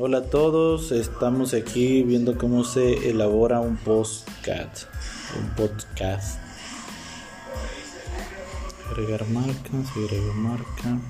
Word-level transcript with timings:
Hola 0.00 0.18
a 0.18 0.22
todos, 0.22 0.92
estamos 0.92 1.54
aquí 1.54 2.04
viendo 2.04 2.38
cómo 2.38 2.62
se 2.62 3.10
elabora 3.10 3.58
un 3.58 3.76
podcast. 3.78 4.84
Un 5.36 5.56
podcast. 5.56 6.38
Agregar 8.92 9.26
marca, 9.28 9.70
se 9.92 10.04
agrega 10.04 10.32
marca. 10.34 11.00